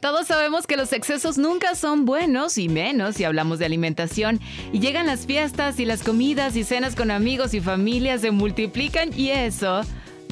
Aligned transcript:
Todos 0.00 0.26
sabemos 0.26 0.66
que 0.66 0.78
los 0.78 0.94
excesos 0.94 1.36
nunca 1.36 1.74
son 1.74 2.06
buenos 2.06 2.56
y 2.56 2.70
menos 2.70 3.16
si 3.16 3.24
hablamos 3.24 3.58
de 3.58 3.66
alimentación. 3.66 4.40
Y 4.72 4.80
llegan 4.80 5.06
las 5.06 5.26
fiestas 5.26 5.78
y 5.78 5.84
las 5.84 6.02
comidas 6.02 6.56
y 6.56 6.64
cenas 6.64 6.96
con 6.96 7.10
amigos 7.10 7.52
y 7.52 7.60
familias 7.60 8.22
se 8.22 8.30
multiplican 8.30 9.10
y 9.14 9.28
eso 9.28 9.82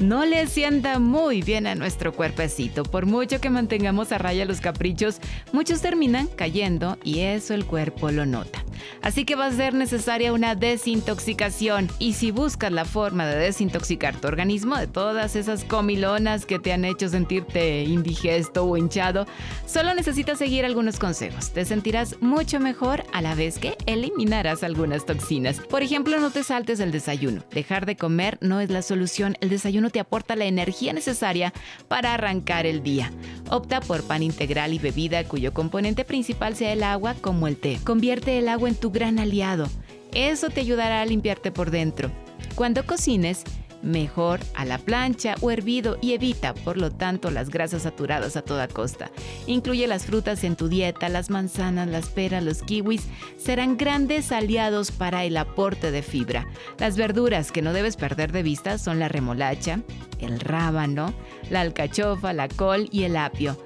no 0.01 0.25
le 0.25 0.47
sienta 0.47 0.99
muy 0.99 1.41
bien 1.41 1.67
a 1.67 1.75
nuestro 1.75 2.13
cuerpecito. 2.13 2.83
Por 2.83 3.05
mucho 3.05 3.41
que 3.41 3.49
mantengamos 3.49 4.11
a 4.11 4.17
raya 4.17 4.45
los 4.45 4.61
caprichos, 4.61 5.19
muchos 5.51 5.81
terminan 5.81 6.27
cayendo 6.27 6.97
y 7.03 7.19
eso 7.19 7.53
el 7.53 7.65
cuerpo 7.65 8.11
lo 8.11 8.25
nota. 8.25 8.63
Así 9.01 9.25
que 9.25 9.35
va 9.35 9.47
a 9.47 9.51
ser 9.51 9.73
necesaria 9.73 10.33
una 10.33 10.55
desintoxicación 10.55 11.89
y 11.99 12.13
si 12.13 12.31
buscas 12.31 12.71
la 12.71 12.85
forma 12.85 13.25
de 13.25 13.37
desintoxicar 13.37 14.15
tu 14.15 14.27
organismo 14.27 14.77
de 14.77 14.87
todas 14.87 15.35
esas 15.35 15.63
comilonas 15.63 16.45
que 16.45 16.59
te 16.59 16.73
han 16.73 16.85
hecho 16.85 17.09
sentirte 17.09 17.83
indigesto 17.83 18.63
o 18.63 18.77
hinchado, 18.77 19.25
solo 19.65 19.93
necesitas 19.93 20.37
seguir 20.37 20.65
algunos 20.65 20.99
consejos. 20.99 21.51
Te 21.51 21.65
sentirás 21.65 22.21
mucho 22.21 22.59
mejor 22.59 23.03
a 23.13 23.21
la 23.21 23.35
vez 23.35 23.59
que 23.59 23.77
eliminarás 23.85 24.63
algunas 24.63 25.05
toxinas. 25.05 25.59
Por 25.59 25.83
ejemplo, 25.83 26.19
no 26.19 26.31
te 26.31 26.43
saltes 26.43 26.79
el 26.79 26.91
desayuno. 26.91 27.43
Dejar 27.51 27.85
de 27.85 27.95
comer 27.95 28.37
no 28.41 28.59
es 28.61 28.69
la 28.69 28.81
solución. 28.81 29.37
El 29.41 29.49
desayuno 29.49 29.88
te 29.89 29.99
aporta 29.99 30.35
la 30.35 30.45
energía 30.45 30.93
necesaria 30.93 31.53
para 31.87 32.13
arrancar 32.13 32.65
el 32.65 32.83
día. 32.83 33.11
Opta 33.49 33.81
por 33.81 34.03
pan 34.03 34.23
integral 34.23 34.73
y 34.73 34.79
bebida 34.79 35.23
cuyo 35.23 35.53
componente 35.53 36.05
principal 36.05 36.55
sea 36.55 36.73
el 36.73 36.83
agua 36.83 37.15
como 37.15 37.47
el 37.47 37.57
té. 37.57 37.79
Convierte 37.83 38.37
el 38.37 38.47
agua 38.49 38.69
en 38.69 38.75
tu 38.75 38.91
gran 38.91 39.19
aliado. 39.19 39.67
Eso 40.13 40.49
te 40.49 40.61
ayudará 40.61 41.01
a 41.01 41.05
limpiarte 41.05 41.51
por 41.51 41.71
dentro. 41.71 42.11
Cuando 42.55 42.85
cocines, 42.85 43.43
mejor 43.81 44.39
a 44.55 44.65
la 44.65 44.77
plancha 44.77 45.35
o 45.41 45.51
hervido 45.51 45.97
y 46.01 46.13
evita, 46.13 46.53
por 46.53 46.77
lo 46.77 46.91
tanto, 46.91 47.31
las 47.31 47.49
grasas 47.49 47.83
saturadas 47.83 48.35
a 48.35 48.41
toda 48.41 48.67
costa. 48.67 49.11
Incluye 49.47 49.87
las 49.87 50.05
frutas 50.05 50.43
en 50.43 50.55
tu 50.55 50.67
dieta, 50.67 51.09
las 51.09 51.29
manzanas, 51.29 51.87
las 51.87 52.09
peras, 52.09 52.43
los 52.43 52.61
kiwis 52.63 53.07
serán 53.37 53.77
grandes 53.77 54.31
aliados 54.31 54.91
para 54.91 55.23
el 55.23 55.37
aporte 55.37 55.91
de 55.91 56.01
fibra. 56.01 56.47
Las 56.77 56.97
verduras 56.97 57.51
que 57.51 57.61
no 57.61 57.73
debes 57.73 57.95
perder 57.95 58.31
de 58.31 58.43
vista 58.43 58.77
son 58.77 58.99
la 58.99 59.07
remolacha, 59.07 59.79
el 60.19 60.39
rábano, 60.39 61.13
la 61.49 61.61
alcachofa, 61.61 62.33
la 62.33 62.47
col 62.47 62.89
y 62.91 63.03
el 63.03 63.15
apio. 63.15 63.57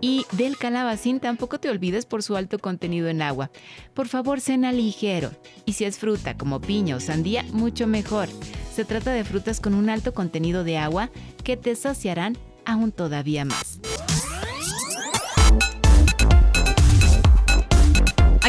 Y 0.00 0.26
del 0.32 0.56
calabacín 0.56 1.20
tampoco 1.20 1.58
te 1.58 1.70
olvides 1.70 2.06
por 2.06 2.22
su 2.22 2.36
alto 2.36 2.58
contenido 2.58 3.08
en 3.08 3.22
agua. 3.22 3.50
Por 3.94 4.08
favor, 4.08 4.40
cena 4.40 4.72
ligero. 4.72 5.30
Y 5.64 5.72
si 5.72 5.84
es 5.84 5.98
fruta 5.98 6.36
como 6.36 6.60
piña 6.60 6.96
o 6.96 7.00
sandía, 7.00 7.44
mucho 7.52 7.86
mejor. 7.86 8.28
Se 8.72 8.84
trata 8.84 9.12
de 9.12 9.24
frutas 9.24 9.60
con 9.60 9.74
un 9.74 9.90
alto 9.90 10.14
contenido 10.14 10.62
de 10.62 10.78
agua 10.78 11.10
que 11.42 11.56
te 11.56 11.74
saciarán 11.74 12.36
aún 12.64 12.92
todavía 12.92 13.44
más. 13.44 13.77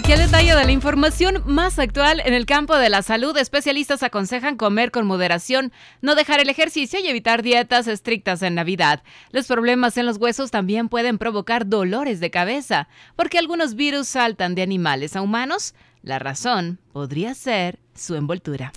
Aquí 0.10 0.20
el 0.20 0.26
detalle 0.26 0.56
de 0.56 0.66
la 0.66 0.72
información 0.72 1.44
más 1.46 1.78
actual 1.78 2.20
en 2.26 2.34
el 2.34 2.48
campo 2.48 2.76
de 2.76 2.90
la 2.90 3.04
salud. 3.04 3.38
Especialistas 3.38 4.02
aconsejan 4.02 4.58
comer 4.58 4.90
con 4.90 5.06
moderación, 5.06 5.72
no 6.02 6.16
dejar 6.16 6.40
el 6.40 6.50
ejercicio 6.50 7.00
y 7.00 7.08
evitar 7.08 7.44
dietas 7.44 7.88
estrictas 7.88 8.42
en 8.42 8.56
Navidad. 8.56 9.04
Los 9.30 9.46
problemas 9.46 9.98
en 9.98 10.08
los 10.08 10.18
huesos 10.18 10.50
también 10.50 10.90
pueden 10.90 11.20
provocar 11.20 11.68
dolores 11.68 12.20
de 12.20 12.32
cabeza, 12.32 12.88
porque 13.16 13.38
algunos 13.38 13.76
virus 13.76 14.08
saltan 14.08 14.56
de 14.56 14.64
animales 14.64 15.16
a 15.16 15.22
humanos. 15.22 15.76
La 16.02 16.18
razón 16.18 16.80
podría 16.92 17.36
ser 17.36 17.78
su 17.94 18.16
envoltura. 18.16 18.74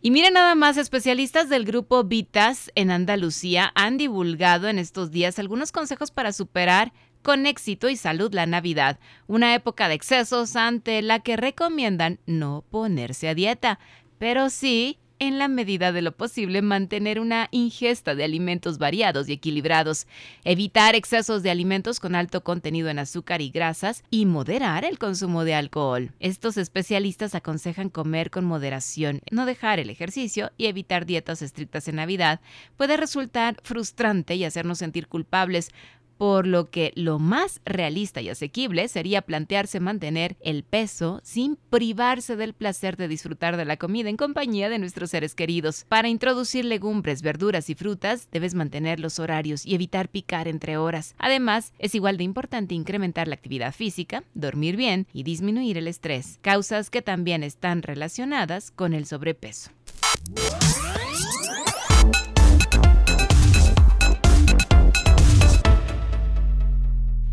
Y 0.00 0.12
miren 0.12 0.34
nada 0.34 0.54
más, 0.54 0.76
especialistas 0.76 1.48
del 1.48 1.64
grupo 1.64 2.04
Vitas 2.04 2.70
en 2.76 2.92
Andalucía 2.92 3.72
han 3.74 3.96
divulgado 3.96 4.68
en 4.68 4.78
estos 4.78 5.10
días 5.10 5.40
algunos 5.40 5.72
consejos 5.72 6.12
para 6.12 6.32
superar 6.32 6.92
con 7.22 7.46
éxito 7.46 7.88
y 7.88 7.96
salud 7.96 8.32
la 8.32 8.46
Navidad, 8.46 9.00
una 9.26 9.56
época 9.56 9.88
de 9.88 9.94
excesos 9.94 10.54
ante 10.54 11.02
la 11.02 11.18
que 11.18 11.36
recomiendan 11.36 12.20
no 12.26 12.64
ponerse 12.70 13.28
a 13.28 13.34
dieta, 13.34 13.80
pero 14.18 14.50
sí 14.50 14.98
en 15.18 15.38
la 15.38 15.48
medida 15.48 15.92
de 15.92 16.02
lo 16.02 16.12
posible, 16.12 16.62
mantener 16.62 17.20
una 17.20 17.48
ingesta 17.50 18.14
de 18.14 18.24
alimentos 18.24 18.78
variados 18.78 19.28
y 19.28 19.32
equilibrados, 19.32 20.06
evitar 20.44 20.94
excesos 20.94 21.42
de 21.42 21.50
alimentos 21.50 22.00
con 22.00 22.14
alto 22.14 22.42
contenido 22.42 22.88
en 22.88 22.98
azúcar 22.98 23.40
y 23.40 23.50
grasas 23.50 24.02
y 24.10 24.26
moderar 24.26 24.84
el 24.84 24.98
consumo 24.98 25.44
de 25.44 25.54
alcohol. 25.54 26.12
Estos 26.20 26.56
especialistas 26.56 27.34
aconsejan 27.34 27.88
comer 27.88 28.30
con 28.30 28.44
moderación, 28.44 29.20
no 29.30 29.46
dejar 29.46 29.78
el 29.78 29.90
ejercicio 29.90 30.52
y 30.56 30.66
evitar 30.66 31.06
dietas 31.06 31.42
estrictas 31.42 31.88
en 31.88 31.96
Navidad 31.96 32.40
puede 32.76 32.96
resultar 32.96 33.56
frustrante 33.62 34.34
y 34.34 34.44
hacernos 34.44 34.78
sentir 34.78 35.08
culpables 35.08 35.70
por 36.18 36.46
lo 36.46 36.70
que 36.70 36.92
lo 36.96 37.18
más 37.18 37.60
realista 37.64 38.20
y 38.20 38.28
asequible 38.28 38.88
sería 38.88 39.22
plantearse 39.22 39.80
mantener 39.80 40.36
el 40.40 40.64
peso 40.64 41.20
sin 41.24 41.56
privarse 41.70 42.36
del 42.36 42.52
placer 42.52 42.96
de 42.96 43.08
disfrutar 43.08 43.56
de 43.56 43.64
la 43.64 43.76
comida 43.76 44.10
en 44.10 44.16
compañía 44.16 44.68
de 44.68 44.78
nuestros 44.78 45.10
seres 45.10 45.34
queridos. 45.34 45.86
Para 45.88 46.08
introducir 46.08 46.64
legumbres, 46.64 47.22
verduras 47.22 47.70
y 47.70 47.74
frutas, 47.74 48.28
debes 48.32 48.54
mantener 48.54 49.00
los 49.00 49.18
horarios 49.18 49.64
y 49.64 49.74
evitar 49.74 50.08
picar 50.08 50.48
entre 50.48 50.76
horas. 50.76 51.14
Además, 51.18 51.72
es 51.78 51.94
igual 51.94 52.16
de 52.16 52.24
importante 52.24 52.74
incrementar 52.74 53.28
la 53.28 53.34
actividad 53.34 53.72
física, 53.72 54.24
dormir 54.34 54.76
bien 54.76 55.06
y 55.12 55.22
disminuir 55.22 55.78
el 55.78 55.88
estrés, 55.88 56.38
causas 56.42 56.90
que 56.90 57.02
también 57.02 57.42
están 57.42 57.82
relacionadas 57.82 58.70
con 58.72 58.92
el 58.92 59.06
sobrepeso. 59.06 59.70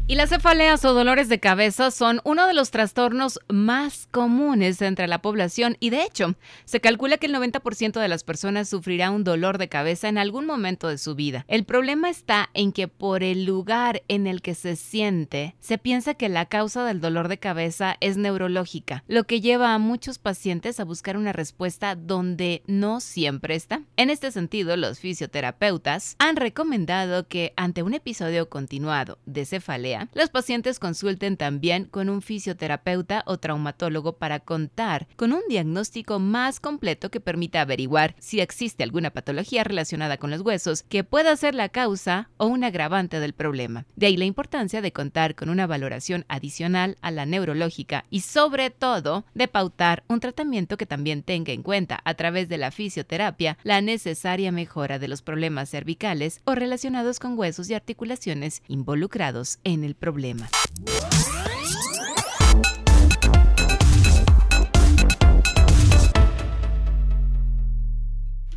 Y 0.07 0.13
las 0.13 0.29
cefaleas 0.29 0.85
o 0.85 0.93
dolores 0.93 1.29
de 1.29 1.39
cabeza 1.39 1.89
son 1.89 2.21
uno 2.25 2.45
de 2.45 2.53
los 2.53 2.69
trastornos 2.69 3.39
más 3.47 4.07
comunes 4.11 4.79
entre 4.83 5.07
la 5.07 5.23
población 5.23 5.77
y 5.79 5.89
de 5.89 6.03
hecho 6.03 6.35
se 6.63 6.79
calcula 6.79 7.17
que 7.17 7.25
el 7.25 7.33
90% 7.33 7.99
de 7.99 8.07
las 8.07 8.23
personas 8.23 8.69
sufrirá 8.69 9.09
un 9.09 9.23
dolor 9.23 9.57
de 9.57 9.67
cabeza 9.67 10.07
en 10.07 10.19
algún 10.19 10.45
momento 10.45 10.89
de 10.89 10.99
su 10.99 11.15
vida. 11.15 11.43
El 11.47 11.63
problema 11.63 12.11
está 12.11 12.51
en 12.53 12.71
que 12.71 12.87
por 12.87 13.23
el 13.23 13.45
lugar 13.45 14.03
en 14.07 14.27
el 14.27 14.43
que 14.43 14.53
se 14.53 14.75
siente, 14.75 15.55
se 15.59 15.79
piensa 15.79 16.13
que 16.13 16.29
la 16.29 16.45
causa 16.45 16.85
del 16.85 17.01
dolor 17.01 17.27
de 17.27 17.39
cabeza 17.39 17.97
es 17.99 18.15
neurológica, 18.15 19.03
lo 19.07 19.23
que 19.23 19.41
lleva 19.41 19.73
a 19.73 19.79
muchos 19.79 20.19
pacientes 20.19 20.79
a 20.79 20.85
buscar 20.85 21.17
una 21.17 21.33
respuesta 21.33 21.95
donde 21.95 22.61
no 22.67 22.99
siempre 22.99 23.55
está. 23.55 23.81
En 23.97 24.11
este 24.11 24.31
sentido, 24.31 24.77
los 24.77 24.99
fisioterapeutas 24.99 26.15
han 26.19 26.35
recomendado 26.35 27.27
que 27.27 27.53
ante 27.57 27.81
un 27.81 27.95
episodio 27.95 28.49
continuado 28.49 29.17
de 29.25 29.47
cefalea, 29.47 29.94
los 30.13 30.29
pacientes 30.29 30.79
consulten 30.79 31.37
también 31.37 31.85
con 31.85 32.09
un 32.09 32.21
fisioterapeuta 32.21 33.23
o 33.25 33.37
traumatólogo 33.37 34.17
para 34.17 34.39
contar 34.39 35.07
con 35.15 35.33
un 35.33 35.41
diagnóstico 35.49 36.19
más 36.19 36.59
completo 36.59 37.09
que 37.09 37.19
permita 37.19 37.61
averiguar 37.61 38.15
si 38.19 38.39
existe 38.39 38.83
alguna 38.83 39.11
patología 39.11 39.63
relacionada 39.63 40.17
con 40.17 40.31
los 40.31 40.41
huesos 40.41 40.83
que 40.83 41.03
pueda 41.03 41.35
ser 41.35 41.55
la 41.55 41.69
causa 41.69 42.29
o 42.37 42.47
un 42.47 42.63
agravante 42.63 43.19
del 43.19 43.33
problema. 43.33 43.85
De 43.95 44.07
ahí 44.07 44.17
la 44.17 44.25
importancia 44.25 44.81
de 44.81 44.91
contar 44.91 45.35
con 45.35 45.49
una 45.49 45.67
valoración 45.67 46.25
adicional 46.27 46.97
a 47.01 47.11
la 47.11 47.25
neurológica 47.25 48.05
y 48.09 48.21
sobre 48.21 48.69
todo 48.69 49.25
de 49.33 49.47
pautar 49.47 50.03
un 50.07 50.19
tratamiento 50.19 50.77
que 50.77 50.85
también 50.85 51.23
tenga 51.23 51.53
en 51.53 51.63
cuenta 51.63 52.01
a 52.03 52.13
través 52.15 52.49
de 52.49 52.57
la 52.57 52.71
fisioterapia 52.71 53.57
la 53.63 53.81
necesaria 53.81 54.51
mejora 54.51 54.99
de 54.99 55.07
los 55.07 55.21
problemas 55.21 55.69
cervicales 55.69 56.41
o 56.45 56.55
relacionados 56.55 57.19
con 57.19 57.37
huesos 57.37 57.69
y 57.69 57.73
articulaciones 57.73 58.61
involucrados 58.67 59.59
en 59.63 59.83
el 59.85 59.95
problema. 59.95 60.49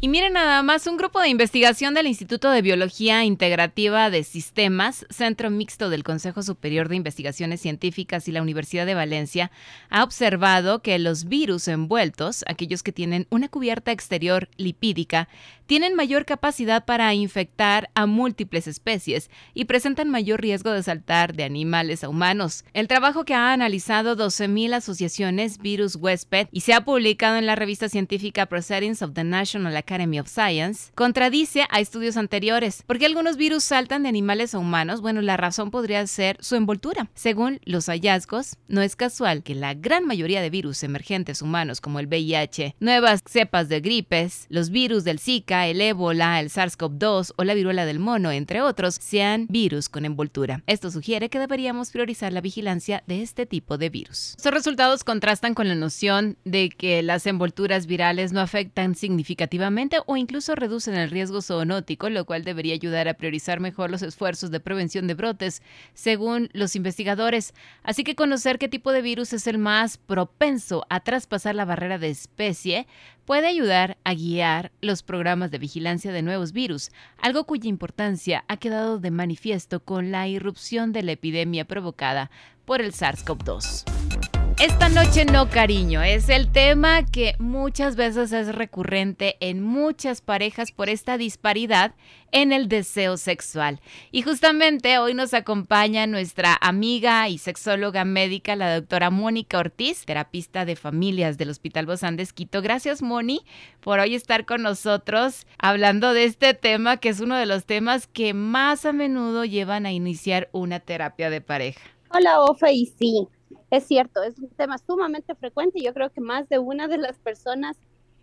Y 0.01 0.07
miren 0.07 0.35
nada 0.35 0.63
más, 0.63 0.87
un 0.87 0.97
grupo 0.97 1.21
de 1.21 1.29
investigación 1.29 1.93
del 1.93 2.07
Instituto 2.07 2.53
de 2.53 2.63
Biología 2.63 3.25
Integrativa 3.25 4.11
de 4.11 4.23
Sistemas, 4.23 5.05
Centro 5.11 5.51
Mixto 5.51 5.91
del 5.91 6.05
Consejo 6.05 6.45
Superior 6.45 6.89
de 6.89 6.95
Investigaciones 6.95 7.61
Científicas 7.61 8.29
y 8.29 8.33
la 8.33 8.41
Universidad 8.41 8.87
de 8.87 8.95
Valencia, 8.95 9.51
ha 9.91 10.05
observado 10.05 10.83
que 10.83 11.01
los 11.01 11.25
virus 11.25 11.67
envueltos, 11.67 12.45
aquellos 12.47 12.85
que 12.85 12.93
tienen 12.93 13.27
una 13.31 13.49
cubierta 13.49 13.91
exterior 13.91 14.49
lipídica, 14.57 15.29
tienen 15.67 15.97
mayor 15.97 16.25
capacidad 16.25 16.85
para 16.85 17.13
infectar 17.13 17.91
a 17.95 18.07
múltiples 18.07 18.69
especies 18.69 19.31
y 19.53 19.65
presentan 19.65 20.11
mayor 20.11 20.41
riesgo 20.41 20.71
de 20.71 20.85
saltar 20.85 21.35
de 21.35 21.43
animales 21.43 22.05
a 22.05 22.09
humanos. 22.09 22.65
El 22.73 22.87
trabajo 22.87 23.25
que 23.25 23.35
ha 23.35 23.53
analizado 23.53 24.17
12.000 24.17 24.75
asociaciones 24.75 25.59
virus 25.59 25.97
huésped 25.97 26.47
y 26.53 26.61
se 26.61 26.73
ha 26.73 26.85
publicado 26.85 27.37
en 27.37 27.47
la 27.47 27.57
revista 27.57 27.89
científica 27.89 28.47
Proceedings 28.47 29.03
of 29.03 29.13
the 29.13 29.25
National 29.25 29.77
Academy 29.77 29.88
of 30.21 30.29
Science, 30.29 30.93
contradice 30.95 31.65
a 31.71 31.81
estudios 31.81 32.19
anteriores. 32.19 32.83
¿Por 32.87 32.99
qué 32.99 33.07
algunos 33.07 33.39
virus 33.39 33.65
saltan 33.65 34.03
de 34.03 34.11
animales 34.11 34.55
a 34.55 34.59
humanos? 34.59 35.01
Bueno, 35.01 35.23
la 35.23 35.39
razón 35.39 35.71
podría 35.71 36.07
ser 36.07 36.37
su 36.41 36.57
envoltura. 36.57 37.09
Según 37.15 37.59
los 37.65 37.87
hallazgos, 37.87 38.57
no 38.69 38.83
es 38.83 38.97
casual 38.97 39.43
que 39.43 39.55
la 39.55 39.73
gran 39.73 40.05
mayoría 40.05 40.43
de 40.43 40.51
virus 40.51 40.83
emergentes 40.83 41.41
humanos 41.41 41.81
como 41.81 42.01
el 42.01 42.07
VIH, 42.07 42.77
nuevas 42.81 43.23
cepas 43.27 43.71
de 43.71 43.81
gripes, 43.81 44.47
los 44.51 44.69
virus 44.69 45.05
del 45.05 45.19
Zika, 45.19 45.67
el 45.67 45.81
ébola, 45.81 46.39
el 46.41 46.51
SARS-CoV-2 46.51 47.33
o 47.37 47.45
la 47.45 47.55
viruela 47.55 47.87
del 47.87 47.99
mono, 47.99 48.31
entre 48.31 48.61
otros, 48.61 48.99
sean 49.01 49.47
virus 49.49 49.89
con 49.89 50.05
envoltura. 50.05 50.63
Esto 50.67 50.91
sugiere 50.91 51.31
que 51.31 51.39
deberíamos 51.39 51.91
priorizar 51.93 52.33
la 52.33 52.43
vigilancia 52.43 53.03
de 53.07 53.23
este 53.23 53.47
tipo 53.47 53.79
de 53.79 53.89
virus. 53.89 54.35
Estos 54.37 54.53
resultados 54.53 55.03
contrastan 55.03 55.55
con 55.55 55.67
la 55.67 55.75
noción 55.75 56.37
de 56.45 56.69
que 56.69 57.03
las 57.03 57.27
envolturas 57.27 57.87
virales 57.87 58.33
no 58.33 58.41
afectan 58.41 58.95
significativamente 58.95 59.78
o 60.07 60.17
incluso 60.17 60.57
reducen 60.57 60.95
el 60.95 61.11
riesgo 61.11 61.41
zoonótico, 61.41 62.11
lo 62.11 62.25
cual 62.25 62.43
debería 62.43 62.75
ayudar 62.75 63.07
a 63.07 63.15
priorizar 63.15 63.61
mejor 63.61 63.91
los 63.91 64.03
esfuerzos 64.03 64.51
de 64.51 64.59
prevención 64.59 65.07
de 65.07 65.15
brotes, 65.15 65.63
según 65.95 66.49
los 66.53 66.75
investigadores. 66.75 67.55
Así 67.85 68.03
que 68.03 68.17
conocer 68.17 68.59
qué 68.59 68.69
tipo 68.69 68.91
de 68.91 69.03
virus 69.03 69.33
es 69.33 69.47
el 69.47 69.59
más 69.59 69.97
propenso 69.97 70.85
a 70.91 71.01
traspasar 71.01 71.55
la 71.55 71.65
barrera 71.65 71.99
de 71.99 72.11
especie 72.11 72.89
puede 73.25 73.47
ayudar 73.47 73.99
a 74.05 74.15
guiar 74.15 74.73
los 74.81 75.03
programas 75.03 75.51
de 75.51 75.59
vigilancia 75.59 76.13
de 76.13 76.23
nuevos 76.23 76.53
virus, 76.53 76.91
algo 77.19 77.45
cuya 77.45 77.69
importancia 77.69 78.45
ha 78.49 78.57
quedado 78.57 78.99
de 78.99 79.11
manifiesto 79.11 79.81
con 79.81 80.11
la 80.11 80.27
irrupción 80.27 80.93
de 80.93 81.03
la 81.03 81.13
epidemia 81.13 81.67
provocada 81.67 82.31
por 82.65 82.81
el 82.81 82.93
SARS-CoV-2. 82.93 84.38
Esta 84.61 84.89
noche 84.89 85.25
no, 85.25 85.49
cariño, 85.49 86.03
es 86.03 86.29
el 86.29 86.51
tema 86.51 87.07
que 87.07 87.37
muchas 87.39 87.95
veces 87.95 88.33
es 88.33 88.53
recurrente 88.53 89.37
en 89.39 89.63
muchas 89.63 90.21
parejas 90.21 90.73
por 90.73 90.89
esta 90.89 91.17
disparidad 91.17 91.95
en 92.33 92.51
el 92.51 92.69
deseo 92.69 93.19
sexual. 93.19 93.81
Y 94.11 94.23
justamente 94.23 94.99
hoy 94.99 95.15
nos 95.15 95.33
acompaña 95.33 96.09
nuestra 96.09 96.59
amiga 96.61 97.29
y 97.29 97.39
sexóloga 97.39 98.05
médica, 98.05 98.57
la 98.57 98.75
doctora 98.75 99.11
Mónica 99.11 99.59
Ortiz, 99.59 100.05
terapista 100.05 100.65
de 100.65 100.75
familias 100.75 101.39
del 101.39 101.51
Hospital 101.51 101.87
Bozán 101.87 102.17
de 102.17 102.25
Esquito. 102.25 102.61
Gracias, 102.61 103.01
Moni, 103.01 103.43
por 103.79 104.01
hoy 104.01 104.17
estar 104.17 104.45
con 104.45 104.63
nosotros 104.63 105.47
hablando 105.59 106.13
de 106.15 106.25
este 106.25 106.53
tema 106.55 106.97
que 106.97 107.11
es 107.11 107.21
uno 107.21 107.37
de 107.37 107.47
los 107.47 107.65
temas 107.65 108.09
que 108.09 108.35
más 108.35 108.87
a 108.87 108.93
menudo 108.93 109.45
llevan 109.45 109.87
a 109.87 109.93
iniciar 109.93 110.49
una 110.51 110.81
terapia 110.81 111.31
de 111.31 111.43
pareja. 111.43 111.81
Hola, 112.11 112.41
Ofe, 112.41 112.73
y 112.73 112.87
sí, 112.87 113.29
es 113.71 113.85
cierto, 113.85 114.23
es 114.23 114.39
un 114.39 114.49
tema 114.51 114.79
sumamente 114.79 115.35
frecuente 115.35 115.83
yo 115.83 115.93
creo 115.93 116.11
que 116.11 116.21
más 116.21 116.49
de 116.49 116.59
una 116.59 116.89
de 116.89 116.99
las 116.99 117.19
personas 117.19 117.77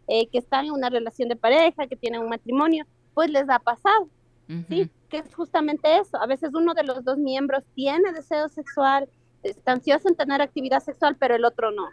eh, 0.07 0.27
que 0.27 0.37
están 0.37 0.65
en 0.65 0.71
una 0.71 0.89
relación 0.89 1.29
de 1.29 1.35
pareja, 1.35 1.87
que 1.87 1.95
tienen 1.95 2.21
un 2.21 2.29
matrimonio, 2.29 2.85
pues 3.13 3.29
les 3.29 3.49
ha 3.49 3.59
pasado, 3.59 4.09
¿sí? 4.69 4.89
Que 5.09 5.17
es 5.17 5.33
justamente 5.33 5.97
eso. 5.97 6.17
A 6.17 6.27
veces 6.27 6.51
uno 6.53 6.73
de 6.73 6.83
los 6.83 7.03
dos 7.03 7.17
miembros 7.17 7.63
tiene 7.73 8.11
deseo 8.11 8.47
sexual, 8.49 9.09
está 9.41 9.71
ansioso 9.71 10.07
en 10.07 10.15
tener 10.15 10.41
actividad 10.41 10.81
sexual, 10.81 11.15
pero 11.19 11.35
el 11.35 11.45
otro 11.45 11.71
no. 11.71 11.87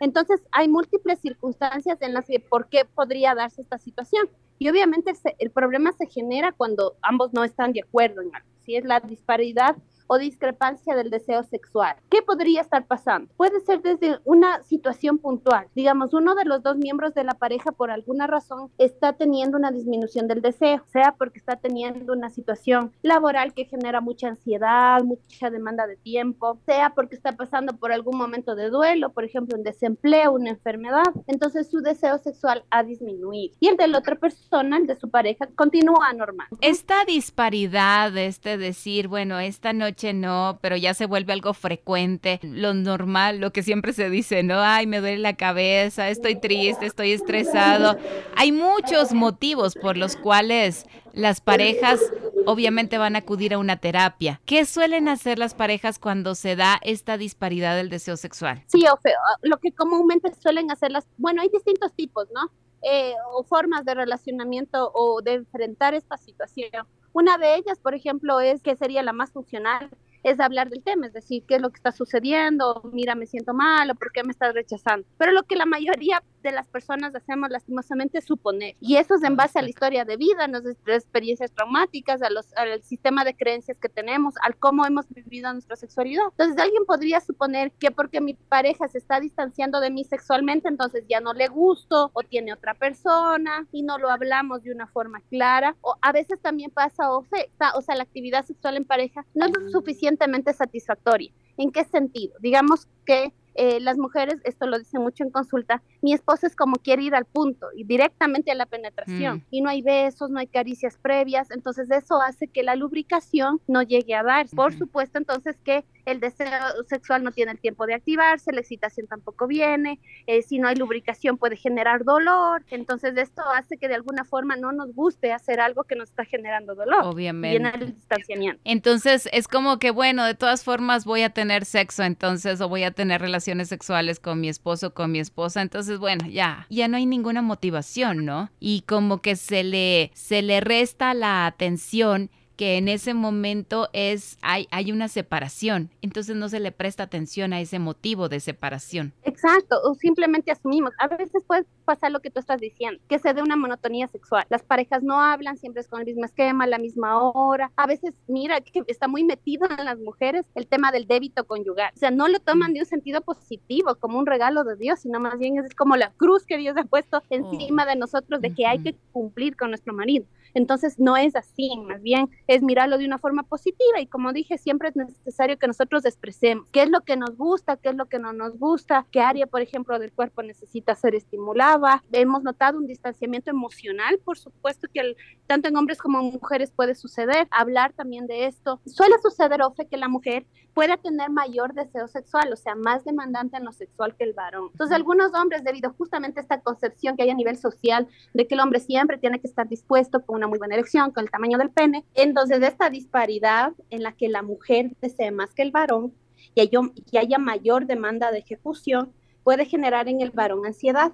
Entonces, 0.00 0.40
hay 0.52 0.68
múltiples 0.68 1.20
circunstancias 1.20 2.00
en 2.00 2.14
las 2.14 2.26
que 2.26 2.40
por 2.40 2.68
qué 2.68 2.84
podría 2.84 3.34
darse 3.34 3.62
esta 3.62 3.78
situación. 3.78 4.28
Y 4.58 4.68
obviamente 4.68 5.12
el 5.38 5.50
problema 5.50 5.92
se 5.92 6.06
genera 6.06 6.52
cuando 6.52 6.96
ambos 7.02 7.32
no 7.32 7.44
están 7.44 7.72
de 7.72 7.80
acuerdo 7.80 8.22
en 8.22 8.34
algo. 8.34 8.48
Si 8.64 8.76
es 8.76 8.84
la 8.84 9.00
disparidad 9.00 9.76
o 10.06 10.18
discrepancia 10.18 10.94
del 10.94 11.10
deseo 11.10 11.42
sexual. 11.44 11.96
¿Qué 12.10 12.22
podría 12.22 12.60
estar 12.60 12.86
pasando? 12.86 13.32
Puede 13.36 13.60
ser 13.60 13.82
desde 13.82 14.18
una 14.24 14.62
situación 14.62 15.18
puntual. 15.18 15.66
Digamos, 15.74 16.14
uno 16.14 16.34
de 16.34 16.44
los 16.44 16.62
dos 16.62 16.76
miembros 16.76 17.14
de 17.14 17.24
la 17.24 17.34
pareja 17.34 17.72
por 17.72 17.90
alguna 17.90 18.26
razón 18.26 18.70
está 18.78 19.12
teniendo 19.12 19.56
una 19.56 19.70
disminución 19.70 20.28
del 20.28 20.42
deseo, 20.42 20.82
sea 20.86 21.14
porque 21.18 21.38
está 21.38 21.56
teniendo 21.56 22.12
una 22.12 22.30
situación 22.30 22.92
laboral 23.02 23.54
que 23.54 23.64
genera 23.64 24.00
mucha 24.00 24.28
ansiedad, 24.28 25.02
mucha 25.02 25.50
demanda 25.50 25.86
de 25.86 25.96
tiempo, 25.96 26.58
sea 26.66 26.90
porque 26.90 27.16
está 27.16 27.32
pasando 27.32 27.76
por 27.76 27.92
algún 27.92 28.16
momento 28.16 28.54
de 28.54 28.70
duelo, 28.70 29.10
por 29.10 29.24
ejemplo, 29.24 29.56
un 29.56 29.62
desempleo, 29.62 30.32
una 30.32 30.50
enfermedad. 30.50 31.12
Entonces 31.26 31.70
su 31.70 31.80
deseo 31.80 32.18
sexual 32.18 32.64
ha 32.70 32.82
disminuido. 32.82 33.54
Y 33.60 33.68
el 33.68 33.76
de 33.76 33.88
la 33.88 33.98
otra 33.98 34.16
persona, 34.16 34.76
el 34.76 34.86
de 34.86 34.96
su 34.96 35.10
pareja, 35.10 35.48
continúa 35.54 36.12
normal. 36.12 36.46
Esta 36.60 37.04
disparidad, 37.04 38.16
este 38.16 38.56
decir, 38.58 39.08
bueno, 39.08 39.38
esta 39.38 39.72
no, 40.04 40.58
pero 40.60 40.76
ya 40.76 40.94
se 40.94 41.06
vuelve 41.06 41.32
algo 41.32 41.54
frecuente, 41.54 42.38
lo 42.42 42.74
normal, 42.74 43.38
lo 43.38 43.52
que 43.52 43.62
siempre 43.62 43.92
se 43.92 44.10
dice, 44.10 44.42
¿no? 44.42 44.60
Ay, 44.60 44.86
me 44.86 45.00
duele 45.00 45.18
la 45.18 45.36
cabeza, 45.36 46.08
estoy 46.08 46.36
triste, 46.36 46.86
estoy 46.86 47.12
estresado. 47.12 47.96
Hay 48.36 48.52
muchos 48.52 49.12
motivos 49.12 49.74
por 49.74 49.96
los 49.96 50.16
cuales 50.16 50.86
las 51.12 51.40
parejas 51.40 52.00
obviamente 52.44 52.98
van 52.98 53.16
a 53.16 53.20
acudir 53.20 53.54
a 53.54 53.58
una 53.58 53.78
terapia. 53.78 54.40
¿Qué 54.44 54.66
suelen 54.66 55.08
hacer 55.08 55.38
las 55.38 55.54
parejas 55.54 55.98
cuando 55.98 56.34
se 56.34 56.56
da 56.56 56.78
esta 56.82 57.16
disparidad 57.16 57.74
del 57.74 57.88
deseo 57.88 58.16
sexual? 58.16 58.62
Sí, 58.66 58.84
Ofe, 58.86 59.12
lo 59.42 59.56
que 59.58 59.72
comúnmente 59.72 60.32
suelen 60.34 60.70
hacer 60.70 60.92
las, 60.92 61.06
bueno, 61.16 61.42
hay 61.42 61.48
distintos 61.48 61.92
tipos, 61.94 62.28
¿no? 62.34 62.50
Eh, 62.82 63.14
o 63.32 63.42
formas 63.42 63.84
de 63.84 63.94
relacionamiento 63.94 64.92
o 64.94 65.22
de 65.22 65.34
enfrentar 65.34 65.94
esta 65.94 66.16
situación. 66.18 66.86
Una 67.16 67.38
de 67.38 67.54
ellas, 67.54 67.78
por 67.78 67.94
ejemplo, 67.94 68.40
es 68.40 68.62
que 68.62 68.76
sería 68.76 69.02
la 69.02 69.14
más 69.14 69.32
funcional, 69.32 69.88
es 70.22 70.38
hablar 70.38 70.68
del 70.68 70.82
tema, 70.82 71.06
es 71.06 71.14
decir, 71.14 71.44
qué 71.48 71.54
es 71.54 71.62
lo 71.62 71.70
que 71.70 71.76
está 71.76 71.90
sucediendo, 71.90 72.82
mira, 72.92 73.14
me 73.14 73.24
siento 73.24 73.54
mal 73.54 73.90
o 73.90 73.94
por 73.94 74.12
qué 74.12 74.22
me 74.22 74.32
estás 74.32 74.52
rechazando. 74.52 75.08
Pero 75.16 75.32
lo 75.32 75.44
que 75.44 75.56
la 75.56 75.64
mayoría 75.64 76.22
de 76.46 76.52
las 76.52 76.68
personas 76.68 77.14
hacemos 77.14 77.50
lastimosamente 77.50 78.20
suponer. 78.20 78.74
Y 78.80 78.96
eso 78.96 79.14
es 79.16 79.22
en 79.22 79.36
base 79.36 79.58
a 79.58 79.62
la 79.62 79.68
historia 79.68 80.04
de 80.04 80.16
vida, 80.16 80.44
a 80.44 80.48
nuestras 80.48 81.02
experiencias 81.02 81.52
traumáticas, 81.52 82.22
a 82.22 82.30
los, 82.30 82.54
al 82.56 82.82
sistema 82.82 83.24
de 83.24 83.34
creencias 83.34 83.78
que 83.78 83.88
tenemos, 83.88 84.34
al 84.42 84.56
cómo 84.56 84.86
hemos 84.86 85.08
vivido 85.08 85.52
nuestra 85.52 85.76
sexualidad. 85.76 86.24
Entonces 86.30 86.58
alguien 86.58 86.84
podría 86.86 87.20
suponer 87.20 87.72
que 87.72 87.90
porque 87.90 88.20
mi 88.20 88.34
pareja 88.34 88.88
se 88.88 88.98
está 88.98 89.20
distanciando 89.20 89.80
de 89.80 89.90
mí 89.90 90.04
sexualmente, 90.04 90.68
entonces 90.68 91.04
ya 91.08 91.20
no 91.20 91.32
le 91.32 91.48
gusto 91.48 92.10
o 92.12 92.22
tiene 92.22 92.52
otra 92.52 92.74
persona 92.74 93.66
y 93.72 93.82
no 93.82 93.98
lo 93.98 94.10
hablamos 94.10 94.62
de 94.62 94.72
una 94.72 94.86
forma 94.86 95.20
clara. 95.28 95.76
O 95.80 95.96
a 96.00 96.12
veces 96.12 96.40
también 96.40 96.70
pasa, 96.70 97.10
o 97.10 97.24
sea, 97.24 97.94
la 97.94 98.02
actividad 98.02 98.44
sexual 98.44 98.76
en 98.76 98.84
pareja 98.84 99.24
no 99.34 99.46
es 99.46 99.72
suficiente 99.72 100.26
satisfactoria. 100.52 101.32
¿En 101.56 101.72
qué 101.72 101.84
sentido? 101.84 102.34
Digamos 102.40 102.88
que 103.04 103.32
eh, 103.56 103.80
las 103.80 103.98
mujeres, 103.98 104.36
esto 104.44 104.66
lo 104.66 104.78
dicen 104.78 105.02
mucho 105.02 105.24
en 105.24 105.30
consulta, 105.30 105.82
mi 106.02 106.12
esposo 106.12 106.46
es 106.46 106.54
como 106.54 106.76
quiere 106.76 107.02
ir 107.02 107.14
al 107.14 107.24
punto 107.24 107.68
y 107.74 107.84
directamente 107.84 108.50
a 108.50 108.54
la 108.54 108.66
penetración. 108.66 109.38
Mm. 109.38 109.42
Y 109.50 109.60
no 109.62 109.70
hay 109.70 109.82
besos, 109.82 110.30
no 110.30 110.38
hay 110.38 110.46
caricias 110.46 110.98
previas, 111.00 111.50
entonces 111.50 111.90
eso 111.90 112.20
hace 112.20 112.48
que 112.48 112.62
la 112.62 112.76
lubricación 112.76 113.60
no 113.66 113.82
llegue 113.82 114.14
a 114.14 114.22
dar. 114.22 114.46
Por 114.54 114.72
supuesto, 114.74 115.18
entonces 115.18 115.56
que 115.64 115.84
el 116.06 116.20
deseo 116.20 116.48
sexual 116.88 117.22
no 117.22 117.32
tiene 117.32 117.52
el 117.52 117.58
tiempo 117.58 117.84
de 117.84 117.94
activarse, 117.94 118.52
la 118.52 118.60
excitación 118.60 119.06
tampoco 119.06 119.46
viene, 119.46 119.98
eh, 120.26 120.42
si 120.42 120.58
no 120.58 120.68
hay 120.68 120.76
lubricación 120.76 121.36
puede 121.36 121.56
generar 121.56 122.04
dolor, 122.04 122.64
entonces 122.70 123.16
esto 123.16 123.42
hace 123.54 123.76
que 123.76 123.88
de 123.88 123.96
alguna 123.96 124.24
forma 124.24 124.56
no 124.56 124.72
nos 124.72 124.94
guste 124.94 125.32
hacer 125.32 125.60
algo 125.60 125.84
que 125.84 125.96
nos 125.96 126.08
está 126.10 126.24
generando 126.24 126.74
dolor. 126.74 127.04
Obviamente. 127.04 127.62
Y 127.62 127.82
el 127.82 127.94
distanciamiento. 127.94 128.60
Entonces 128.64 129.28
es 129.32 129.48
como 129.48 129.78
que, 129.78 129.90
bueno, 129.90 130.24
de 130.24 130.34
todas 130.34 130.64
formas 130.64 131.04
voy 131.04 131.22
a 131.22 131.30
tener 131.30 131.64
sexo 131.64 132.04
entonces 132.04 132.60
o 132.60 132.68
voy 132.68 132.84
a 132.84 132.92
tener 132.92 133.20
relaciones 133.20 133.68
sexuales 133.68 134.20
con 134.20 134.40
mi 134.40 134.48
esposo, 134.48 134.94
con 134.94 135.10
mi 135.10 135.18
esposa, 135.18 135.60
entonces 135.60 135.98
bueno, 135.98 136.26
ya, 136.28 136.66
ya 136.70 136.86
no 136.88 136.96
hay 136.96 137.06
ninguna 137.06 137.42
motivación, 137.42 138.24
¿no? 138.24 138.50
Y 138.60 138.82
como 138.82 139.20
que 139.20 139.34
se 139.34 139.64
le, 139.64 140.12
se 140.14 140.42
le 140.42 140.60
resta 140.60 141.14
la 141.14 141.46
atención 141.46 142.30
que 142.56 142.78
en 142.78 142.88
ese 142.88 143.14
momento 143.14 143.88
es 143.92 144.38
hay, 144.42 144.66
hay 144.70 144.92
una 144.92 145.08
separación, 145.08 145.90
entonces 146.02 146.36
no 146.36 146.48
se 146.48 146.60
le 146.60 146.72
presta 146.72 147.04
atención 147.04 147.52
a 147.52 147.60
ese 147.60 147.78
motivo 147.78 148.28
de 148.28 148.40
separación. 148.40 149.12
Exacto, 149.22 149.76
o 149.84 149.94
simplemente 149.94 150.50
asumimos. 150.50 150.92
A 150.98 151.08
veces 151.08 151.42
puede 151.46 151.66
pasar 151.84 152.10
lo 152.10 152.20
que 152.20 152.30
tú 152.30 152.40
estás 152.40 152.60
diciendo, 152.60 153.00
que 153.08 153.18
se 153.18 153.32
dé 153.34 153.42
una 153.42 153.56
monotonía 153.56 154.08
sexual. 154.08 154.44
Las 154.48 154.62
parejas 154.62 155.02
no 155.02 155.20
hablan, 155.20 155.58
siempre 155.58 155.80
es 155.80 155.88
con 155.88 156.00
el 156.00 156.06
mismo 156.06 156.24
esquema, 156.24 156.66
la 156.66 156.78
misma 156.78 157.20
hora. 157.20 157.70
A 157.76 157.86
veces, 157.86 158.14
mira, 158.26 158.60
que 158.62 158.82
está 158.86 159.08
muy 159.08 159.24
metido 159.24 159.68
en 159.70 159.84
las 159.84 159.98
mujeres 159.98 160.46
el 160.54 160.66
tema 160.66 160.92
del 160.92 161.06
débito 161.06 161.44
conyugal. 161.46 161.92
O 161.94 161.98
sea, 161.98 162.10
no 162.10 162.28
lo 162.28 162.40
toman 162.40 162.72
de 162.72 162.80
un 162.80 162.86
sentido 162.86 163.20
positivo, 163.20 163.96
como 163.96 164.18
un 164.18 164.26
regalo 164.26 164.64
de 164.64 164.76
Dios, 164.76 165.00
sino 165.00 165.20
más 165.20 165.38
bien 165.38 165.58
es 165.58 165.74
como 165.74 165.96
la 165.96 166.10
cruz 166.12 166.44
que 166.44 166.56
Dios 166.56 166.76
ha 166.76 166.84
puesto 166.84 167.22
encima 167.30 167.84
oh. 167.84 167.86
de 167.86 167.96
nosotros 167.96 168.40
de 168.40 168.54
que 168.54 168.66
hay 168.66 168.78
que 168.80 168.96
cumplir 169.12 169.56
con 169.56 169.70
nuestro 169.70 169.92
marido. 169.92 170.26
Entonces 170.56 170.98
no 170.98 171.18
es 171.18 171.36
así, 171.36 171.70
más 171.86 172.02
bien 172.02 172.30
es 172.46 172.62
mirarlo 172.62 172.96
de 172.96 173.04
una 173.04 173.18
forma 173.18 173.42
positiva 173.42 174.00
y 174.00 174.06
como 174.06 174.32
dije, 174.32 174.56
siempre 174.56 174.88
es 174.88 174.96
necesario 174.96 175.58
que 175.58 175.66
nosotros 175.66 176.06
expresemos 176.06 176.66
qué 176.72 176.84
es 176.84 176.88
lo 176.88 177.02
que 177.02 177.18
nos 177.18 177.36
gusta, 177.36 177.76
qué 177.76 177.90
es 177.90 177.94
lo 177.94 178.06
que 178.06 178.18
no 178.18 178.32
nos 178.32 178.58
gusta, 178.58 179.06
qué 179.10 179.20
área, 179.20 179.46
por 179.46 179.60
ejemplo, 179.60 179.98
del 179.98 180.12
cuerpo 180.12 180.42
necesita 180.42 180.94
ser 180.94 181.14
estimulada. 181.14 182.02
Hemos 182.10 182.42
notado 182.42 182.78
un 182.78 182.86
distanciamiento 182.86 183.50
emocional, 183.50 184.18
por 184.24 184.38
supuesto 184.38 184.88
que 184.94 185.14
tanto 185.46 185.68
en 185.68 185.76
hombres 185.76 185.98
como 185.98 186.20
en 186.20 186.32
mujeres 186.32 186.70
puede 186.70 186.94
suceder. 186.94 187.46
Hablar 187.50 187.92
también 187.92 188.26
de 188.26 188.46
esto. 188.46 188.80
Suele 188.86 189.16
suceder, 189.22 189.60
Ofe, 189.60 189.86
que 189.86 189.98
la 189.98 190.08
mujer 190.08 190.46
pueda 190.76 190.98
tener 190.98 191.30
mayor 191.30 191.72
deseo 191.72 192.06
sexual, 192.06 192.52
o 192.52 192.56
sea, 192.56 192.74
más 192.74 193.02
demandante 193.02 193.56
en 193.56 193.64
lo 193.64 193.72
sexual 193.72 194.14
que 194.14 194.24
el 194.24 194.34
varón. 194.34 194.68
Entonces, 194.72 194.94
algunos 194.94 195.32
hombres, 195.32 195.64
debido 195.64 195.94
justamente 195.94 196.38
a 196.38 196.42
esta 196.42 196.60
concepción 196.60 197.16
que 197.16 197.22
hay 197.22 197.30
a 197.30 197.34
nivel 197.34 197.56
social 197.56 198.06
de 198.34 198.46
que 198.46 198.54
el 198.54 198.60
hombre 198.60 198.80
siempre 198.80 199.16
tiene 199.16 199.40
que 199.40 199.46
estar 199.46 199.66
dispuesto 199.66 200.20
con 200.26 200.36
una 200.36 200.45
muy 200.46 200.58
buena 200.58 200.74
erección, 200.74 201.10
con 201.12 201.24
el 201.24 201.30
tamaño 201.30 201.58
del 201.58 201.70
pene. 201.70 202.04
Entonces, 202.14 202.62
esta 202.62 202.90
disparidad 202.90 203.72
en 203.90 204.02
la 204.02 204.12
que 204.12 204.28
la 204.28 204.42
mujer 204.42 204.92
desee 205.00 205.30
más 205.30 205.54
que 205.54 205.62
el 205.62 205.70
varón 205.70 206.12
y 206.54 206.60
haya, 206.60 206.80
y 207.10 207.18
haya 207.18 207.38
mayor 207.38 207.86
demanda 207.86 208.30
de 208.30 208.38
ejecución, 208.38 209.12
puede 209.42 209.64
generar 209.64 210.08
en 210.08 210.20
el 210.20 210.30
varón 210.30 210.66
ansiedad, 210.66 211.12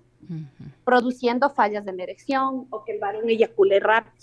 produciendo 0.85 1.51
fallas 1.51 1.85
de 1.85 1.93
la 1.93 2.05
erección 2.05 2.67
o 2.71 2.85
que 2.85 2.93
el 2.93 2.99
varón 2.99 3.29
eyacule 3.29 3.79
rápido. 3.81 4.17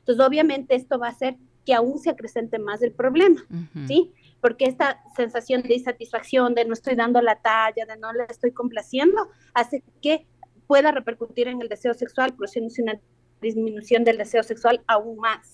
Entonces, 0.00 0.24
obviamente, 0.24 0.74
esto 0.74 0.98
va 0.98 1.06
a 1.06 1.10
hacer 1.10 1.36
que 1.64 1.72
aún 1.72 1.98
se 1.98 2.10
acrecente 2.10 2.58
más 2.58 2.82
el 2.82 2.92
problema, 2.92 3.42
¿sí? 3.86 4.12
Porque 4.42 4.66
esta 4.66 5.02
sensación 5.16 5.62
de 5.62 5.76
insatisfacción, 5.76 6.54
de 6.54 6.66
no 6.66 6.74
estoy 6.74 6.94
dando 6.94 7.22
la 7.22 7.36
talla, 7.36 7.86
de 7.86 7.96
no 7.96 8.12
le 8.12 8.24
estoy 8.28 8.52
complaciendo, 8.52 9.28
hace 9.54 9.82
que 10.02 10.26
pueda 10.66 10.92
repercutir 10.92 11.48
en 11.48 11.62
el 11.62 11.68
deseo 11.68 11.94
sexual, 11.94 12.34
produciéndose 12.34 12.82
una 12.82 13.00
disminución 13.44 14.02
del 14.02 14.18
deseo 14.18 14.42
sexual 14.42 14.82
aún 14.88 15.18
más. 15.18 15.52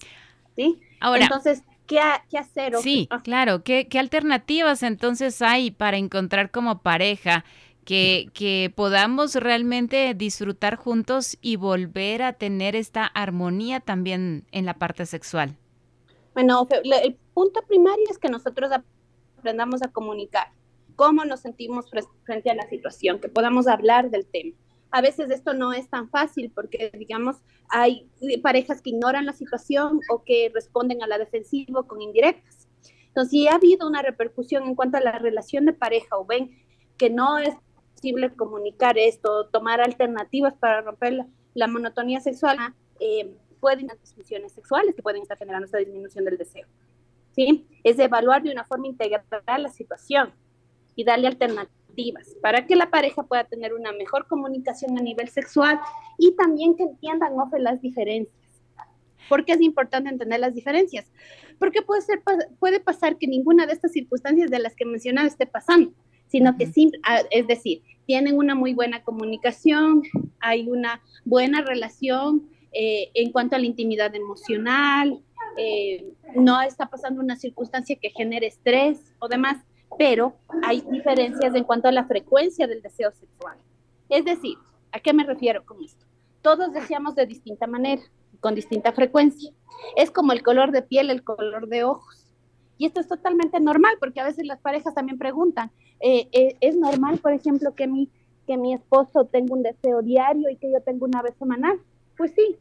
¿sí? 0.57 0.81
Ahora, 1.01 1.25
entonces, 1.25 1.63
¿qué, 1.87 2.01
qué 2.31 2.39
hacer? 2.39 2.77
Sí, 2.77 3.09
ah. 3.11 3.21
claro. 3.23 3.63
¿Qué, 3.63 3.89
¿Qué 3.89 3.99
alternativas 3.99 4.83
entonces 4.83 5.43
hay 5.43 5.71
para 5.71 5.97
encontrar 5.97 6.51
como 6.51 6.83
pareja? 6.83 7.45
Que, 7.85 8.29
que, 8.35 8.73
podamos 8.77 9.35
realmente 9.35 10.15
disfrutar 10.15 10.77
juntos 10.77 11.39
y 11.41 11.57
volver 11.57 12.23
a 12.23 12.35
tener 12.35 12.77
esta 12.77 13.05
armonía 13.05 13.81
también 13.81 14.45
en 14.53 14.65
la 14.65 14.75
parte 14.75 15.07
sexual. 15.07 15.57
Bueno, 16.35 16.69
el 17.03 17.17
punto 17.35 17.63
primario 17.67 18.05
es 18.09 18.19
que 18.19 18.29
nosotros 18.29 18.71
aprendamos 19.39 19.83
a 19.83 19.89
comunicar 19.89 20.53
cómo 20.95 21.25
nos 21.25 21.41
sentimos 21.41 21.87
frente 22.23 22.51
a 22.51 22.55
la 22.55 22.69
situación, 22.69 23.19
que 23.19 23.29
podamos 23.29 23.67
hablar 23.67 24.11
del 24.11 24.27
tema 24.27 24.55
a 24.91 25.01
veces 25.01 25.31
esto 25.31 25.55
no 25.55 25.73
es 25.73 25.89
tan 25.89 26.09
fácil 26.09 26.51
porque, 26.55 26.91
digamos, 26.99 27.37
hay 27.69 28.09
parejas 28.43 28.83
que 28.83 28.91
ignoran 28.91 29.27
la 29.27 29.33
situación 29.33 30.01
o 30.11 30.25
que 30.25 30.51
responden 30.53 31.03
a 31.03 31.07
la 31.07 31.19
defensiva 31.19 31.83
con 31.85 32.03
indirectas. 32.03 32.69
Entonces, 33.09 33.31
si 33.31 33.49
ha 33.49 33.55
habido 33.55 33.89
una 33.89 34.03
repercusión 34.03 34.65
en 34.65 34.75
cuanto 34.75 34.97
a 34.97 35.01
la 35.01 35.19
relación 35.19 35.65
de 35.67 35.73
pareja 35.73 36.17
o 36.17 36.25
ven 36.25 36.51
que 36.97 37.11
no 37.11 37.39
es 37.39 37.55
posible 37.95 38.35
comunicar 38.35 38.99
esto, 38.99 39.47
tomar 39.49 39.81
alternativas 39.81 40.55
para 40.55 40.81
romper 40.81 41.27
la, 41.55 41.67
monotonía 41.67 42.21
sexual, 42.21 42.57
eh, 42.99 43.35
pueden 43.61 43.91
haber 43.91 44.01
disfunciones 44.01 44.53
sexuales 44.53 44.95
que 44.95 45.03
pueden 45.03 45.23
estar 45.23 45.39
generando 45.39 45.67
esa 45.67 45.79
disminución 45.79 46.25
del 46.25 46.39
deseo. 46.39 46.67
¿sí? 47.35 47.67
Es 47.85 47.99
evaluar 47.99 48.43
de 48.43 48.53
una 48.53 48.65
forma 48.65 48.87
integral 48.87 49.63
la 49.63 49.69
situación 49.69 50.33
y 50.95 51.05
darle 51.05 51.29
alternativas 51.29 51.80
para 52.43 52.67
que 52.67 52.77
la 52.77 52.91
pareja 52.91 53.23
pueda 53.23 53.45
tener 53.45 53.75
una 53.75 53.93
mejor 53.93 54.27
comunicación 54.27 54.99
a 54.99 55.03
nivel 55.03 55.29
sexual 55.29 55.79
y 56.19 56.33
también 56.33 56.77
que 56.77 56.85
entiendan 56.85 57.39
ofe, 57.39 57.59
las 57.59 57.81
diferencias. 57.81 58.37
¿Por 59.29 59.45
qué 59.45 59.53
es 59.53 59.61
importante 59.61 60.11
entender 60.11 60.41
las 60.41 60.55
diferencias? 60.55 61.11
Porque 61.59 61.83
puede, 61.83 62.03
ser, 62.03 62.23
puede 62.59 62.81
pasar 62.81 63.17
que 63.17 63.27
ninguna 63.27 63.67
de 63.67 63.73
estas 63.73 63.93
circunstancias 63.93 64.51
de 64.51 64.59
las 64.59 64.75
que 64.75 64.85
mencionaba 64.85 65.29
esté 65.29 65.47
pasando, 65.47 65.93
sino 66.27 66.57
que 66.57 66.67
sí, 66.67 66.91
ah, 67.05 67.21
es 67.31 67.47
decir, 67.47 67.83
tienen 68.07 68.37
una 68.37 68.55
muy 68.55 68.75
buena 68.75 69.03
comunicación, 69.03 70.03
hay 70.41 70.69
una 70.69 71.01
buena 71.25 71.63
relación 71.63 72.49
eh, 72.73 73.11
en 73.15 73.31
cuanto 73.31 73.57
a 73.57 73.59
la 73.59 73.67
intimidad 73.67 74.15
emocional, 74.15 75.23
eh, 75.57 76.13
no 76.35 76.61
está 76.63 76.89
pasando 76.89 77.21
una 77.21 77.37
circunstancia 77.37 77.97
que 78.01 78.11
genere 78.11 78.47
estrés 78.47 79.15
o 79.19 79.29
demás 79.29 79.59
pero 79.99 80.35
hay 80.63 80.81
diferencias 80.83 81.55
en 81.55 81.65
cuanto 81.65 81.89
a 81.89 81.93
la 81.93 82.05
frecuencia 82.05 82.67
del 82.67 82.83
deseo 82.83 83.11
sexual. 83.13 83.59
Es 84.09 84.25
decir, 84.25 84.57
¿a 84.93 85.01
qué 85.01 85.13
me 85.13 85.25
refiero 85.25 85.65
con 85.65 85.83
esto? 85.83 86.07
Todos 86.43 86.73
deseamos 86.73 87.15
de 87.15 87.27
distinta 87.27 87.67
manera, 87.67 88.03
con 88.41 88.55
distinta 88.55 88.93
frecuencia. 88.93 89.53
Es 89.97 90.11
como 90.11 90.33
el 90.33 90.43
color 90.43 90.73
de 90.73 90.83
piel, 90.83 91.11
el 91.11 91.23
color 91.23 91.69
de 91.69 91.85
ojos. 91.85 92.27
Y 92.79 92.87
esto 92.87 93.01
es 93.01 93.09
totalmente 93.09 93.61
normal, 93.61 93.97
porque 94.01 94.21
a 94.21 94.25
veces 94.25 94.47
las 94.47 94.59
parejas 94.59 94.95
también 94.95 95.19
preguntan, 95.19 95.71
eh, 96.01 96.29
eh, 96.33 96.57
¿es 96.61 96.77
normal, 96.77 97.19
por 97.19 97.33
ejemplo, 97.33 97.75
que 97.75 97.87
mi, 97.87 98.11
que 98.47 98.57
mi 98.57 98.73
esposo 98.73 99.27
tenga 99.27 99.55
un 99.55 99.63
deseo 99.63 100.01
diario 100.01 100.49
y 100.49 100.57
que 100.57 100.73
yo 100.73 100.81
tenga 100.81 101.05
una 101.05 101.21
vez 101.21 101.35
semanal? 101.39 101.79
Pues 102.17 102.33
sí, 102.35 102.57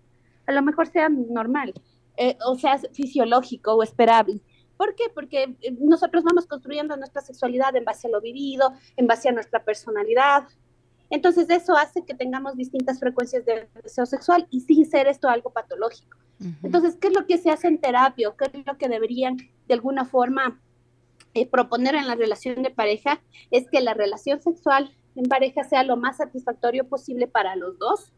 a 0.45 0.51
lo 0.51 0.61
mejor 0.61 0.87
sea 0.87 1.07
normal, 1.09 1.73
eh, 2.17 2.37
o 2.45 2.55
sea, 2.55 2.77
fisiológico 2.91 3.75
o 3.75 3.83
esperable. 3.83 4.41
¿Por 4.79 4.95
qué? 4.95 5.09
Porque 5.13 5.57
eh, 5.59 5.75
nosotros 5.77 6.23
vamos 6.23 6.45
construyendo 6.45 6.95
nuestra 6.95 7.21
sexualidad 7.21 7.75
en 7.75 7.83
base 7.83 8.07
a 8.07 8.11
lo 8.11 8.21
vivido, 8.21 8.71
en 8.95 9.07
base 9.07 9.27
a 9.27 9.33
nuestra 9.33 9.61
personalidad. 9.61 10.47
Entonces 11.09 11.49
eso 11.49 11.75
hace 11.75 12.05
que 12.05 12.13
tengamos 12.13 12.55
distintas 12.55 12.97
frecuencias 12.97 13.43
de 13.43 13.67
deseo 13.83 14.05
sexual 14.05 14.47
y 14.49 14.61
sin 14.61 14.89
ser 14.89 15.07
esto 15.07 15.27
algo 15.27 15.49
patológico. 15.51 16.17
Entonces, 16.63 16.95
¿qué 16.95 17.09
es 17.09 17.13
lo 17.13 17.25
que 17.25 17.37
se 17.37 17.51
hace 17.51 17.67
en 17.67 17.81
terapia? 17.81 18.33
¿Qué 18.37 18.57
es 18.57 18.65
lo 18.65 18.77
que 18.77 18.87
deberían 18.87 19.35
de 19.67 19.73
alguna 19.73 20.05
forma 20.05 20.61
eh, 21.33 21.45
proponer 21.45 21.95
en 21.95 22.07
la 22.07 22.15
relación 22.15 22.63
de 22.63 22.69
pareja? 22.69 23.21
Es 23.51 23.69
que 23.69 23.81
la 23.81 23.93
relación 23.93 24.41
sexual 24.41 24.95
en 25.17 25.25
pareja 25.25 25.65
sea 25.65 25.83
lo 25.83 25.97
más 25.97 26.15
satisfactorio 26.15 26.87
posible 26.87 27.27
para 27.27 27.57
los 27.57 27.77
dos 27.79 28.13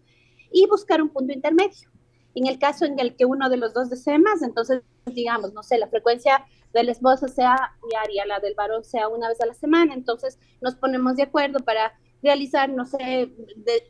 y 0.52 0.68
buscar 0.68 1.02
un 1.02 1.10
punto 1.10 1.34
intermedio. 1.34 1.90
En 2.36 2.48
el 2.48 2.60
caso 2.60 2.86
en 2.86 3.00
el 3.00 3.16
que 3.16 3.26
uno 3.26 3.50
de 3.50 3.58
los 3.58 3.74
dos 3.74 3.90
desee 3.90 4.20
más, 4.20 4.42
entonces, 4.42 4.82
digamos, 5.06 5.54
no 5.54 5.64
sé, 5.64 5.78
la 5.78 5.88
frecuencia 5.88 6.46
del 6.74 6.90
esposo 6.90 7.28
sea 7.28 7.74
diaria, 7.90 8.26
la 8.26 8.40
del 8.40 8.56
varón 8.56 8.84
sea 8.84 9.08
una 9.10 9.28
vez 9.28 9.42
a 9.42 9.46
la 9.46 9.54
semana, 9.54 9.94
entonces 9.94 10.40
nos 10.62 10.76
ponemos 10.76 11.18
de 11.18 11.24
acuerdo 11.24 11.60
para 11.60 11.94
realizar, 12.24 12.70
no 12.70 12.86
sé, 12.86 13.32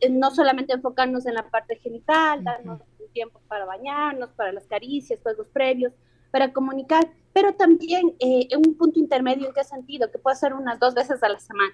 no 0.10 0.32
solamente 0.32 0.74
enfocarnos 0.74 1.26
en 1.26 1.36
la 1.36 1.50
parte 1.50 1.76
genital, 1.76 2.44
darnos 2.44 2.82
tiempo 3.12 3.42
para 3.48 3.66
bañarnos, 3.66 4.32
para 4.32 4.52
las 4.52 4.66
caricias, 4.66 5.20
juegos 5.22 5.48
previos, 5.50 5.94
para 6.32 6.54
comunicar, 6.54 7.12
pero 7.34 7.54
también 7.54 8.16
eh, 8.20 8.48
en 8.50 8.60
un 8.66 8.78
punto 8.78 9.00
intermedio, 9.00 9.48
¿en 9.48 9.54
qué 9.54 9.64
sentido? 9.64 10.10
Que 10.12 10.18
puede 10.18 10.36
ser 10.38 10.54
unas 10.54 10.80
dos 10.80 10.94
veces 10.94 11.22
a 11.24 11.30
la 11.30 11.40
semana. 11.40 11.74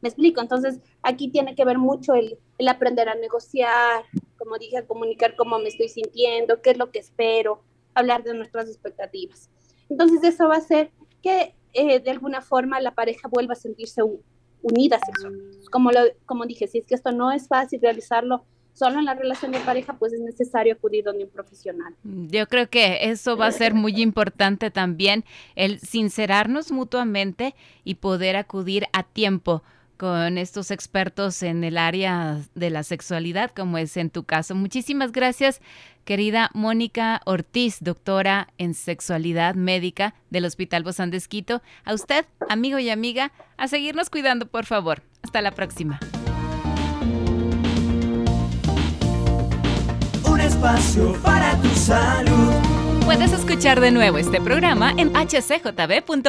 ¿Me 0.00 0.08
explico? 0.08 0.40
Entonces, 0.40 0.78
aquí 1.02 1.28
tiene 1.28 1.54
que 1.54 1.64
ver 1.64 1.78
mucho 1.78 2.14
el, 2.14 2.38
el 2.58 2.68
aprender 2.68 3.08
a 3.08 3.14
negociar, 3.14 4.04
como 4.36 4.58
dije, 4.58 4.78
a 4.78 4.86
comunicar 4.86 5.36
cómo 5.36 5.58
me 5.58 5.68
estoy 5.68 5.88
sintiendo, 5.88 6.62
qué 6.62 6.70
es 6.70 6.78
lo 6.78 6.90
que 6.90 7.00
espero, 7.00 7.62
hablar 7.94 8.22
de 8.22 8.34
nuestras 8.34 8.68
expectativas. 8.68 9.50
Entonces 9.90 10.22
eso 10.22 10.48
va 10.48 10.56
a 10.56 10.58
hacer 10.58 10.90
que 11.22 11.54
eh, 11.72 12.00
de 12.00 12.10
alguna 12.10 12.40
forma 12.40 12.80
la 12.80 12.94
pareja 12.94 13.28
vuelva 13.28 13.52
a 13.52 13.56
sentirse 13.56 14.02
unida 14.62 14.98
sexualmente. 15.04 15.58
Como, 15.70 15.90
lo, 15.90 16.00
como 16.26 16.46
dije, 16.46 16.66
si 16.66 16.78
es 16.78 16.86
que 16.86 16.94
esto 16.94 17.12
no 17.12 17.32
es 17.32 17.48
fácil 17.48 17.80
realizarlo 17.80 18.44
solo 18.72 19.00
en 19.00 19.06
la 19.06 19.14
relación 19.14 19.50
de 19.50 19.58
pareja, 19.60 19.98
pues 19.98 20.12
es 20.12 20.20
necesario 20.20 20.74
acudir 20.74 21.04
donde 21.04 21.24
un 21.24 21.30
profesional. 21.30 21.94
Yo 22.04 22.46
creo 22.46 22.70
que 22.70 23.10
eso 23.10 23.36
va 23.36 23.46
a 23.46 23.52
ser 23.52 23.74
muy 23.74 24.00
importante 24.00 24.70
también, 24.70 25.24
el 25.56 25.80
sincerarnos 25.80 26.70
mutuamente 26.70 27.56
y 27.82 27.96
poder 27.96 28.36
acudir 28.36 28.86
a 28.92 29.02
tiempo 29.02 29.64
con 29.98 30.38
estos 30.38 30.70
expertos 30.70 31.42
en 31.42 31.64
el 31.64 31.76
área 31.76 32.38
de 32.54 32.70
la 32.70 32.82
sexualidad, 32.84 33.50
como 33.54 33.76
es 33.76 33.96
en 33.96 34.10
tu 34.10 34.24
caso. 34.24 34.54
Muchísimas 34.54 35.12
gracias, 35.12 35.60
querida 36.04 36.50
Mónica 36.54 37.20
Ortiz, 37.26 37.78
doctora 37.80 38.48
en 38.56 38.74
sexualidad 38.74 39.54
médica 39.56 40.14
del 40.30 40.46
Hospital 40.46 40.84
Bozán 40.84 41.10
de 41.10 41.18
Esquito. 41.18 41.60
A 41.84 41.92
usted, 41.92 42.24
amigo 42.48 42.78
y 42.78 42.88
amiga, 42.88 43.32
a 43.56 43.68
seguirnos 43.68 44.08
cuidando, 44.08 44.46
por 44.46 44.64
favor. 44.64 45.02
Hasta 45.22 45.42
la 45.42 45.50
próxima. 45.50 45.98
Un 50.24 50.40
espacio 50.40 51.20
para 51.22 51.60
tu 51.60 51.68
salud. 51.70 52.52
Puedes 53.04 53.32
escuchar 53.32 53.80
de 53.80 53.90
nuevo 53.90 54.18
este 54.18 54.40
programa 54.40 54.92
en 54.96 55.12
hcjb.org. 55.12 56.28